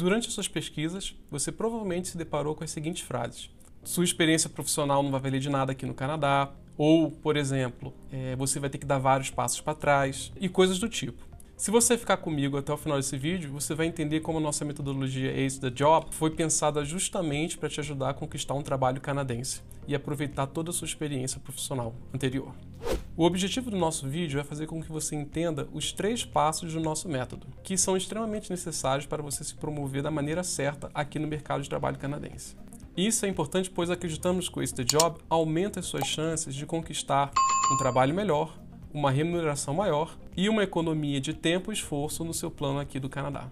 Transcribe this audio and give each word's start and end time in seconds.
Durante 0.00 0.28
as 0.28 0.32
suas 0.32 0.48
pesquisas, 0.48 1.14
você 1.30 1.52
provavelmente 1.52 2.08
se 2.08 2.16
deparou 2.16 2.54
com 2.54 2.64
as 2.64 2.70
seguintes 2.70 3.02
frases: 3.02 3.50
Sua 3.84 4.02
experiência 4.02 4.48
profissional 4.48 5.02
não 5.02 5.10
vai 5.10 5.20
valer 5.20 5.40
de 5.40 5.50
nada 5.50 5.72
aqui 5.72 5.84
no 5.84 5.92
Canadá, 5.92 6.50
ou, 6.74 7.10
por 7.10 7.36
exemplo, 7.36 7.92
é, 8.10 8.34
você 8.34 8.58
vai 8.58 8.70
ter 8.70 8.78
que 8.78 8.86
dar 8.86 8.96
vários 8.96 9.28
passos 9.28 9.60
para 9.60 9.74
trás, 9.74 10.32
e 10.40 10.48
coisas 10.48 10.78
do 10.78 10.88
tipo. 10.88 11.22
Se 11.54 11.70
você 11.70 11.98
ficar 11.98 12.16
comigo 12.16 12.56
até 12.56 12.72
o 12.72 12.78
final 12.78 12.96
desse 12.96 13.18
vídeo, 13.18 13.52
você 13.52 13.74
vai 13.74 13.88
entender 13.88 14.20
como 14.20 14.38
a 14.38 14.40
nossa 14.40 14.64
metodologia 14.64 15.38
Ace 15.38 15.60
the 15.60 15.68
Job 15.68 16.06
foi 16.12 16.30
pensada 16.30 16.82
justamente 16.82 17.58
para 17.58 17.68
te 17.68 17.80
ajudar 17.80 18.08
a 18.08 18.14
conquistar 18.14 18.54
um 18.54 18.62
trabalho 18.62 19.02
canadense 19.02 19.60
e 19.86 19.94
aproveitar 19.94 20.46
toda 20.46 20.70
a 20.70 20.72
sua 20.72 20.86
experiência 20.86 21.38
profissional 21.38 21.94
anterior. 22.14 22.54
O 23.20 23.24
objetivo 23.26 23.70
do 23.70 23.76
nosso 23.76 24.08
vídeo 24.08 24.40
é 24.40 24.42
fazer 24.42 24.66
com 24.66 24.82
que 24.82 24.90
você 24.90 25.14
entenda 25.14 25.68
os 25.74 25.92
três 25.92 26.24
passos 26.24 26.72
do 26.72 26.80
nosso 26.80 27.06
método, 27.06 27.46
que 27.62 27.76
são 27.76 27.94
extremamente 27.94 28.48
necessários 28.48 29.04
para 29.04 29.22
você 29.22 29.44
se 29.44 29.54
promover 29.54 30.02
da 30.02 30.10
maneira 30.10 30.42
certa 30.42 30.90
aqui 30.94 31.18
no 31.18 31.28
mercado 31.28 31.62
de 31.62 31.68
trabalho 31.68 31.98
canadense. 31.98 32.56
Isso 32.96 33.26
é 33.26 33.28
importante 33.28 33.68
pois 33.68 33.90
acreditamos 33.90 34.48
que 34.48 34.58
o 34.58 34.62
Ace 34.62 34.74
the 34.74 34.84
Job 34.84 35.18
aumenta 35.28 35.80
as 35.80 35.86
suas 35.86 36.06
chances 36.06 36.54
de 36.54 36.64
conquistar 36.64 37.30
um 37.70 37.76
trabalho 37.76 38.14
melhor, 38.14 38.58
uma 38.90 39.10
remuneração 39.10 39.74
maior 39.74 40.16
e 40.34 40.48
uma 40.48 40.62
economia 40.62 41.20
de 41.20 41.34
tempo 41.34 41.70
e 41.70 41.74
esforço 41.74 42.24
no 42.24 42.32
seu 42.32 42.50
plano 42.50 42.78
aqui 42.78 42.98
do 42.98 43.10
Canadá. 43.10 43.50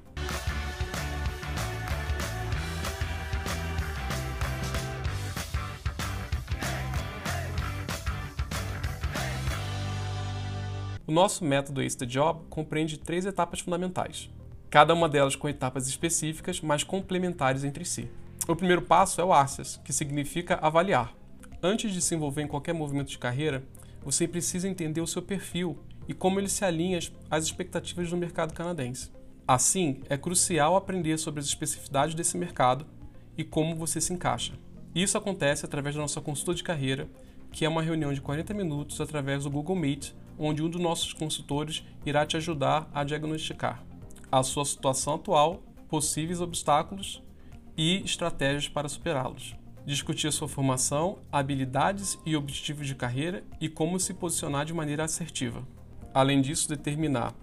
O 11.08 11.10
nosso 11.10 11.42
método 11.42 11.80
Ace 11.80 11.96
the 11.96 12.04
Job 12.04 12.42
compreende 12.50 12.98
três 12.98 13.24
etapas 13.24 13.60
fundamentais, 13.60 14.28
cada 14.68 14.92
uma 14.92 15.08
delas 15.08 15.34
com 15.34 15.48
etapas 15.48 15.88
específicas, 15.88 16.60
mas 16.60 16.84
complementares 16.84 17.64
entre 17.64 17.82
si. 17.82 18.10
O 18.46 18.54
primeiro 18.54 18.82
passo 18.82 19.18
é 19.18 19.24
o 19.24 19.32
Access, 19.32 19.80
que 19.82 19.90
significa 19.90 20.58
avaliar. 20.60 21.14
Antes 21.62 21.94
de 21.94 22.02
se 22.02 22.14
envolver 22.14 22.42
em 22.42 22.46
qualquer 22.46 22.74
movimento 22.74 23.08
de 23.08 23.16
carreira, 23.16 23.64
você 24.04 24.28
precisa 24.28 24.68
entender 24.68 25.00
o 25.00 25.06
seu 25.06 25.22
perfil 25.22 25.78
e 26.06 26.12
como 26.12 26.38
ele 26.38 26.48
se 26.48 26.62
alinha 26.62 26.98
às 27.30 27.44
expectativas 27.44 28.10
do 28.10 28.16
mercado 28.18 28.52
canadense. 28.52 29.10
Assim, 29.46 30.02
é 30.10 30.18
crucial 30.18 30.76
aprender 30.76 31.16
sobre 31.16 31.40
as 31.40 31.46
especificidades 31.46 32.14
desse 32.14 32.36
mercado 32.36 32.84
e 33.34 33.42
como 33.42 33.74
você 33.74 33.98
se 33.98 34.12
encaixa. 34.12 34.52
Isso 34.94 35.16
acontece 35.16 35.64
através 35.64 35.94
da 35.94 36.02
nossa 36.02 36.20
consulta 36.20 36.54
de 36.54 36.62
carreira, 36.62 37.08
que 37.50 37.64
é 37.64 37.68
uma 37.68 37.80
reunião 37.80 38.12
de 38.12 38.20
40 38.20 38.52
minutos 38.52 39.00
através 39.00 39.44
do 39.44 39.50
Google 39.50 39.74
Meet, 39.74 40.12
onde 40.38 40.62
um 40.62 40.70
dos 40.70 40.80
nossos 40.80 41.12
consultores 41.12 41.84
irá 42.06 42.24
te 42.24 42.36
ajudar 42.36 42.88
a 42.94 43.04
diagnosticar 43.04 43.88
a 44.30 44.42
sua 44.42 44.64
situação 44.64 45.14
atual, 45.14 45.62
possíveis 45.88 46.40
obstáculos 46.40 47.22
e 47.76 48.02
estratégias 48.04 48.68
para 48.68 48.88
superá-los. 48.88 49.56
Discutir 49.86 50.28
a 50.28 50.32
sua 50.32 50.48
formação, 50.48 51.18
habilidades 51.32 52.18
e 52.26 52.36
objetivos 52.36 52.86
de 52.86 52.94
carreira 52.94 53.42
e 53.60 53.68
como 53.68 53.98
se 53.98 54.12
posicionar 54.12 54.66
de 54.66 54.74
maneira 54.74 55.04
assertiva. 55.04 55.66
Além 56.12 56.42
disso, 56.42 56.68
determinar 56.68 57.34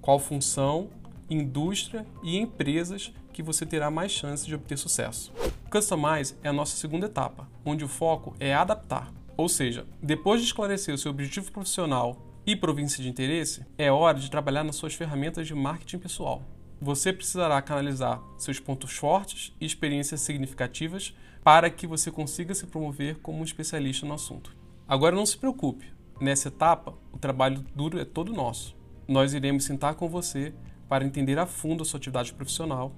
qual 0.00 0.18
função, 0.18 0.90
indústria 1.30 2.04
e 2.24 2.36
empresas 2.36 3.12
que 3.32 3.42
você 3.42 3.64
terá 3.64 3.90
mais 3.90 4.10
chances 4.10 4.44
de 4.44 4.54
obter 4.54 4.76
sucesso. 4.76 5.32
Customize 5.70 6.34
é 6.42 6.48
a 6.48 6.52
nossa 6.52 6.76
segunda 6.76 7.06
etapa, 7.06 7.48
onde 7.64 7.84
o 7.84 7.88
foco 7.88 8.34
é 8.40 8.52
adaptar. 8.52 9.12
Ou 9.36 9.48
seja, 9.48 9.86
depois 10.02 10.40
de 10.40 10.46
esclarecer 10.46 10.94
o 10.94 10.98
seu 10.98 11.10
objetivo 11.10 11.50
profissional 11.52 12.31
e 12.46 12.56
província 12.56 13.02
de 13.02 13.08
interesse, 13.08 13.64
é 13.78 13.90
hora 13.90 14.18
de 14.18 14.30
trabalhar 14.30 14.64
nas 14.64 14.76
suas 14.76 14.94
ferramentas 14.94 15.46
de 15.46 15.54
marketing 15.54 15.98
pessoal 15.98 16.42
você 16.82 17.12
precisará 17.12 17.62
canalizar 17.62 18.20
seus 18.36 18.58
pontos 18.58 18.96
fortes 18.96 19.54
e 19.60 19.64
experiências 19.64 20.20
significativas 20.20 21.14
para 21.44 21.70
que 21.70 21.86
você 21.86 22.10
consiga 22.10 22.52
se 22.56 22.66
promover 22.66 23.18
como 23.20 23.38
um 23.38 23.44
especialista 23.44 24.04
no 24.04 24.14
assunto. 24.14 24.54
Agora 24.88 25.14
não 25.14 25.24
se 25.24 25.38
preocupe, 25.38 25.86
nessa 26.20 26.48
etapa 26.48 26.92
o 27.12 27.18
trabalho 27.18 27.64
duro 27.74 28.00
é 28.00 28.04
todo 28.04 28.32
nosso. 28.32 28.76
Nós 29.06 29.32
iremos 29.32 29.62
sentar 29.62 29.94
com 29.94 30.08
você 30.08 30.52
para 30.88 31.04
entender 31.04 31.38
a 31.38 31.46
fundo 31.46 31.82
a 31.82 31.84
sua 31.84 31.98
atividade 31.98 32.34
profissional 32.34 32.92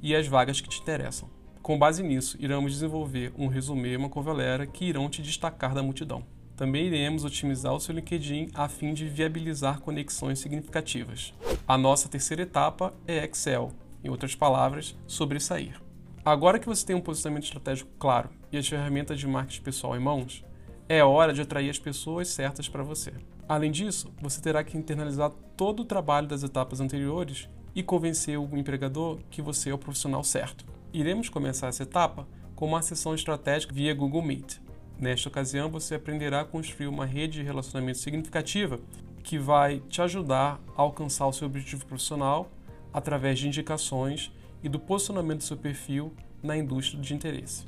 e 0.00 0.14
as 0.14 0.28
vagas 0.28 0.60
que 0.60 0.68
te 0.68 0.80
interessam. 0.80 1.28
Com 1.60 1.76
base 1.76 2.04
nisso, 2.04 2.36
iremos 2.38 2.72
desenvolver 2.72 3.32
um 3.36 3.48
resumê 3.48 3.94
e 3.94 3.96
uma 3.96 4.08
covelera 4.08 4.64
que 4.64 4.84
irão 4.84 5.10
te 5.10 5.20
destacar 5.20 5.74
da 5.74 5.82
multidão. 5.82 6.24
Também 6.56 6.86
iremos 6.86 7.24
otimizar 7.24 7.74
o 7.74 7.80
seu 7.80 7.94
LinkedIn 7.94 8.50
a 8.54 8.68
fim 8.68 8.94
de 8.94 9.08
viabilizar 9.08 9.80
conexões 9.80 10.38
significativas. 10.38 11.34
A 11.66 11.76
nossa 11.76 12.08
terceira 12.08 12.42
etapa 12.42 12.94
é 13.08 13.24
Excel, 13.24 13.72
em 14.04 14.08
outras 14.08 14.36
palavras, 14.36 14.94
sobressair. 15.06 15.80
Agora 16.24 16.58
que 16.58 16.66
você 16.66 16.86
tem 16.86 16.94
um 16.94 17.00
posicionamento 17.00 17.44
estratégico 17.44 17.90
claro 17.98 18.30
e 18.52 18.56
as 18.56 18.68
ferramentas 18.68 19.18
de 19.18 19.26
marketing 19.26 19.62
pessoal 19.62 19.96
em 19.96 20.00
mãos, 20.00 20.44
é 20.88 21.02
hora 21.02 21.32
de 21.32 21.40
atrair 21.40 21.70
as 21.70 21.78
pessoas 21.78 22.28
certas 22.28 22.68
para 22.68 22.82
você. 22.82 23.12
Além 23.48 23.70
disso, 23.70 24.12
você 24.22 24.40
terá 24.40 24.62
que 24.62 24.78
internalizar 24.78 25.30
todo 25.56 25.80
o 25.80 25.84
trabalho 25.84 26.28
das 26.28 26.42
etapas 26.42 26.80
anteriores 26.80 27.48
e 27.74 27.82
convencer 27.82 28.38
o 28.38 28.56
empregador 28.56 29.18
que 29.28 29.42
você 29.42 29.70
é 29.70 29.74
o 29.74 29.78
profissional 29.78 30.22
certo. 30.22 30.64
Iremos 30.92 31.28
começar 31.28 31.66
essa 31.66 31.82
etapa 31.82 32.28
com 32.54 32.66
uma 32.66 32.80
sessão 32.80 33.14
estratégica 33.14 33.74
via 33.74 33.92
Google 33.92 34.22
Meet. 34.22 34.63
Nesta 35.04 35.28
ocasião, 35.28 35.68
você 35.68 35.96
aprenderá 35.96 36.40
a 36.40 36.44
construir 36.46 36.86
uma 36.86 37.04
rede 37.04 37.40
de 37.40 37.42
relacionamento 37.42 37.98
significativa 37.98 38.80
que 39.22 39.38
vai 39.38 39.80
te 39.80 40.00
ajudar 40.00 40.58
a 40.74 40.80
alcançar 40.80 41.26
o 41.26 41.32
seu 41.32 41.46
objetivo 41.46 41.84
profissional 41.84 42.50
através 42.90 43.38
de 43.38 43.46
indicações 43.46 44.32
e 44.62 44.68
do 44.68 44.80
posicionamento 44.80 45.40
do 45.40 45.44
seu 45.44 45.58
perfil 45.58 46.14
na 46.42 46.56
indústria 46.56 47.02
de 47.02 47.12
interesse. 47.12 47.66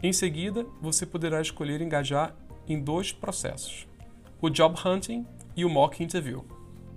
Em 0.00 0.12
seguida, 0.12 0.64
você 0.80 1.04
poderá 1.04 1.40
escolher 1.40 1.80
engajar 1.80 2.36
em 2.68 2.80
dois 2.80 3.10
processos: 3.10 3.88
o 4.40 4.48
Job 4.48 4.78
Hunting 4.86 5.26
e 5.56 5.64
o 5.64 5.68
Mock 5.68 6.04
Interview. 6.04 6.44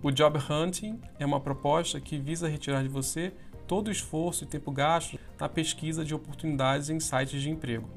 O 0.03 0.11
Job 0.11 0.37
Hunting 0.37 1.01
é 1.17 1.25
uma 1.25 1.39
proposta 1.39 1.99
que 1.99 2.19
visa 2.19 2.47
retirar 2.47 2.83
de 2.83 2.89
você 2.89 3.33
todo 3.65 3.87
o 3.87 3.91
esforço 3.91 4.43
e 4.43 4.47
tempo 4.47 4.71
gasto 4.71 5.17
na 5.39 5.49
pesquisa 5.49 6.05
de 6.05 6.13
oportunidades 6.13 6.91
em 6.91 6.99
sites 6.99 7.41
de 7.41 7.49
emprego. 7.49 7.89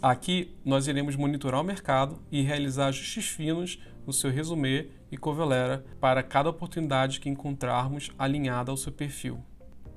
Aqui 0.00 0.54
nós 0.64 0.86
iremos 0.86 1.16
monitorar 1.16 1.60
o 1.60 1.64
mercado 1.64 2.20
e 2.30 2.42
realizar 2.42 2.86
ajustes 2.86 3.26
finos 3.26 3.80
no 4.06 4.12
seu 4.12 4.30
resumê 4.30 4.88
e 5.10 5.16
covelera 5.16 5.84
para 6.00 6.22
cada 6.22 6.50
oportunidade 6.50 7.20
que 7.20 7.28
encontrarmos 7.28 8.10
alinhada 8.18 8.70
ao 8.70 8.76
seu 8.76 8.92
perfil. 8.92 9.42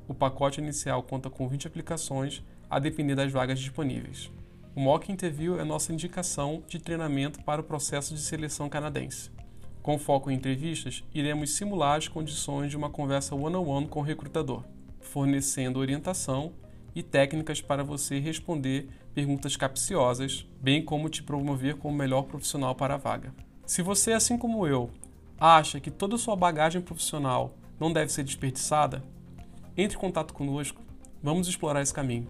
O 0.08 0.14
pacote 0.14 0.60
inicial 0.60 1.04
conta 1.04 1.30
com 1.30 1.48
20 1.48 1.68
aplicações, 1.68 2.44
a 2.70 2.80
depender 2.80 3.16
das 3.16 3.32
vagas 3.32 3.60
disponíveis. 3.60 4.32
O 4.76 4.80
Mock 4.80 5.12
Interview 5.12 5.60
é 5.60 5.64
nossa 5.64 5.94
indicação 5.94 6.64
de 6.68 6.80
treinamento 6.80 7.44
para 7.44 7.62
o 7.62 7.64
processo 7.64 8.14
de 8.14 8.22
seleção 8.22 8.70
canadense. 8.70 9.30
Com 9.82 10.00
foco 10.00 10.32
em 10.32 10.36
entrevistas, 10.36 11.04
iremos 11.14 11.52
simular 11.52 11.98
as 11.98 12.08
condições 12.08 12.72
de 12.72 12.78
uma 12.78 12.90
conversa 12.90 13.36
one-on-one 13.36 13.86
-on 13.86 13.88
-one 13.88 13.90
com 13.90 14.00
o 14.00 14.04
recrutador, 14.04 14.64
fornecendo 15.00 15.80
orientação 15.80 16.54
e 16.96 17.02
técnicas 17.04 17.62
para 17.62 17.84
você 17.84 18.20
responder 18.20 18.90
perguntas 19.14 19.56
capciosas, 19.56 20.46
bem 20.62 20.84
como 20.84 21.10
te 21.10 21.24
promover 21.24 21.76
como 21.76 21.96
melhor 21.96 22.24
profissional 22.24 22.76
para 22.76 22.96
a 22.96 22.98
vaga. 22.98 23.34
Se 23.66 23.82
você, 23.82 24.14
assim 24.14 24.38
como 24.38 24.68
eu, 24.68 24.90
acha 25.40 25.80
que 25.80 25.90
toda 25.90 26.18
sua 26.18 26.36
bagagem 26.36 26.82
profissional 26.82 27.56
não 27.80 27.92
deve 27.92 28.12
ser 28.12 28.24
desperdiçada, 28.24 29.04
entre 29.76 29.98
em 29.98 30.00
contato 30.00 30.34
conosco, 30.34 30.82
vamos 31.24 31.48
explorar 31.48 31.82
esse 31.82 31.94
caminho. 31.94 32.28